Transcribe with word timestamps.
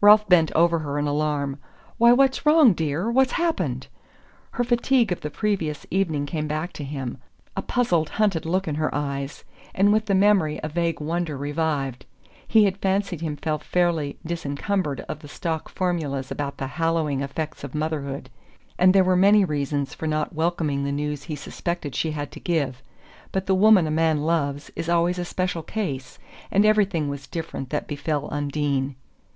Ralph 0.00 0.28
bent 0.28 0.50
over 0.56 0.80
her 0.80 0.98
in 0.98 1.06
alarm. 1.06 1.60
"Why, 1.98 2.10
what's 2.12 2.44
wrong, 2.44 2.72
dear? 2.72 3.08
What's 3.12 3.30
happened?" 3.38 3.86
Her 4.50 4.64
fatigue 4.64 5.12
of 5.12 5.20
the 5.20 5.30
previous 5.30 5.86
evening 5.88 6.26
came 6.26 6.48
back 6.48 6.72
to 6.72 6.82
him 6.84 7.18
a 7.56 7.62
puzzled 7.62 8.08
hunted 8.08 8.44
look 8.44 8.66
in 8.66 8.74
her 8.74 8.92
eyes; 8.92 9.44
and 9.72 9.92
with 9.92 10.06
the 10.06 10.16
memory 10.16 10.58
a 10.64 10.68
vague 10.68 11.00
wonder 11.00 11.36
revived. 11.36 12.06
He 12.48 12.64
had 12.64 12.78
fancied 12.78 13.20
himself 13.20 13.62
fairly 13.62 14.18
disencumbered 14.26 15.02
of 15.02 15.20
the 15.20 15.28
stock 15.28 15.68
formulas 15.68 16.32
about 16.32 16.58
the 16.58 16.66
hallowing 16.66 17.20
effects 17.20 17.62
of 17.62 17.72
motherhood, 17.72 18.30
and 18.80 18.92
there 18.92 19.04
were 19.04 19.14
many 19.14 19.44
reasons 19.44 19.94
for 19.94 20.08
not 20.08 20.34
welcoming 20.34 20.82
the 20.82 20.90
news 20.90 21.22
he 21.22 21.36
suspected 21.36 21.94
she 21.94 22.10
had 22.10 22.32
to 22.32 22.40
give; 22.40 22.82
but 23.30 23.46
the 23.46 23.54
woman 23.54 23.86
a 23.86 23.92
man 23.92 24.22
loves 24.22 24.72
is 24.74 24.88
always 24.88 25.20
a 25.20 25.24
special 25.24 25.62
case, 25.62 26.18
and 26.50 26.66
everything 26.66 27.08
was 27.08 27.28
different 27.28 27.70
that 27.70 27.86
befell 27.86 28.28
Undine. 28.32 28.96